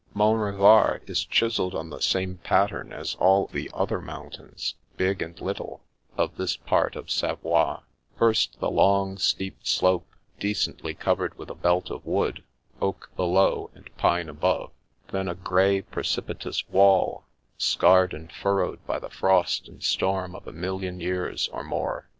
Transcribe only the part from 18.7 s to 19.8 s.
by the frost